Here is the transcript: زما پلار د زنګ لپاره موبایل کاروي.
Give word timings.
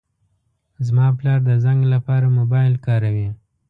زما 0.87 1.07
پلار 1.17 1.39
د 1.49 1.51
زنګ 1.63 1.81
لپاره 1.93 2.35
موبایل 2.39 2.73
کاروي. 2.85 3.27